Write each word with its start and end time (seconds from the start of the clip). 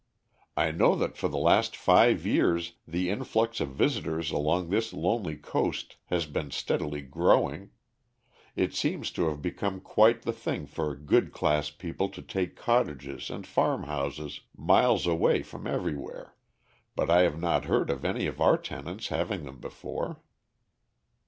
"I 0.57 0.71
know 0.71 0.95
that 0.95 1.15
for 1.15 1.27
the 1.27 1.37
last 1.37 1.77
five 1.77 2.25
years 2.25 2.73
the 2.87 3.11
influx 3.11 3.59
of 3.61 3.69
visitors 3.75 4.31
along 4.31 4.69
this 4.69 4.93
lonely 4.93 5.35
coast 5.37 5.97
has 6.05 6.25
been 6.25 6.49
steadily 6.49 7.01
growing. 7.03 7.69
It 8.55 8.73
seems 8.73 9.11
to 9.11 9.27
have 9.29 9.43
become 9.43 9.79
quite 9.79 10.23
the 10.23 10.33
thing 10.33 10.65
for 10.65 10.95
good 10.95 11.31
class 11.31 11.69
people 11.69 12.09
to 12.09 12.21
take 12.23 12.55
cottages 12.55 13.29
and 13.29 13.45
farmhouses 13.45 14.41
miles 14.57 15.05
away 15.05 15.43
from 15.43 15.67
everywhere, 15.67 16.33
but 16.95 17.11
I 17.11 17.21
have 17.21 17.39
not 17.39 17.65
heard 17.65 17.91
of 17.91 18.03
any 18.03 18.25
of 18.25 18.41
our 18.41 18.57
tenants 18.57 19.09
having 19.09 19.43
them 19.43 19.59
before." 19.59 20.23